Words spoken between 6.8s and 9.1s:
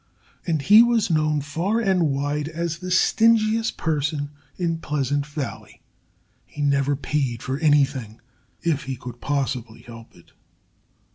paid for anything if he